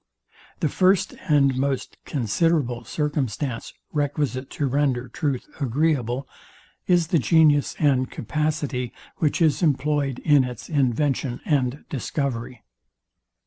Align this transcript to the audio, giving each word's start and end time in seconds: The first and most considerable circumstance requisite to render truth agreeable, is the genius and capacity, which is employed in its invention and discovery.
The 0.61 0.67
first 0.67 1.13
and 1.29 1.55
most 1.55 1.95
considerable 2.05 2.83
circumstance 2.85 3.71
requisite 3.93 4.49
to 4.57 4.65
render 4.65 5.07
truth 5.07 5.47
agreeable, 5.59 6.27
is 6.87 7.09
the 7.09 7.19
genius 7.19 7.75
and 7.77 8.09
capacity, 8.09 8.93
which 9.17 9.43
is 9.43 9.61
employed 9.61 10.17
in 10.25 10.43
its 10.43 10.69
invention 10.69 11.39
and 11.45 11.85
discovery. 11.87 12.63